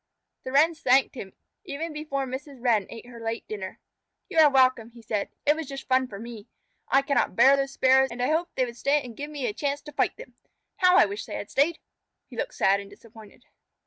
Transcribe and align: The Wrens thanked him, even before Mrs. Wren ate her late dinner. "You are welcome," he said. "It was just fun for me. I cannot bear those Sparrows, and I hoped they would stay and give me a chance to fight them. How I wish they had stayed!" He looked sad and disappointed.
The 0.43 0.51
Wrens 0.51 0.79
thanked 0.79 1.13
him, 1.13 1.33
even 1.63 1.93
before 1.93 2.25
Mrs. 2.25 2.57
Wren 2.59 2.87
ate 2.89 3.05
her 3.05 3.19
late 3.19 3.47
dinner. 3.47 3.77
"You 4.31 4.39
are 4.39 4.49
welcome," 4.49 4.89
he 4.89 5.01
said. 5.03 5.29
"It 5.45 5.55
was 5.55 5.67
just 5.67 5.87
fun 5.87 6.07
for 6.07 6.17
me. 6.17 6.47
I 6.87 7.03
cannot 7.03 7.35
bear 7.35 7.55
those 7.55 7.73
Sparrows, 7.73 8.09
and 8.09 8.19
I 8.19 8.31
hoped 8.31 8.55
they 8.55 8.65
would 8.65 8.75
stay 8.77 8.99
and 9.03 9.15
give 9.15 9.29
me 9.29 9.45
a 9.45 9.53
chance 9.53 9.79
to 9.83 9.91
fight 9.91 10.17
them. 10.17 10.33
How 10.77 10.97
I 10.97 11.05
wish 11.05 11.27
they 11.27 11.35
had 11.35 11.51
stayed!" 11.51 11.77
He 12.25 12.35
looked 12.35 12.55
sad 12.55 12.79
and 12.79 12.89
disappointed. 12.89 13.45